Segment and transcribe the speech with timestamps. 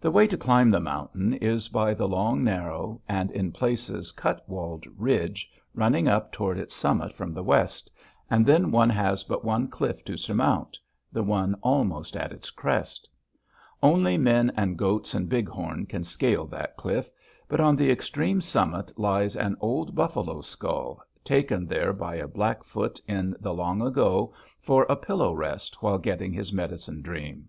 [0.00, 4.48] The way to climb the mountain is by the long, narrow, and in places cut
[4.48, 7.90] walled ridge running up toward its summit from the west,
[8.30, 10.78] and then one has but one cliff to surmount,
[11.10, 13.08] the one almost at its crest.
[13.82, 17.10] Only men and goats and bighorn can scale that cliff,
[17.48, 23.00] but on the extreme summit lies an old buffalo skull, taken there by a Blackfoot
[23.08, 27.48] in the long ago for a pillow rest while getting his medicine dream.